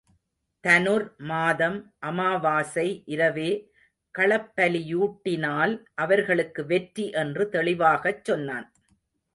[0.63, 1.77] தநுர் மாதம்
[1.99, 3.51] அமாவாசை இரவே
[4.15, 8.67] களப்பலியூட்டினால் அவர்களுக்கு வெற்றி என்று தெளிவாகச் சொன்னான்.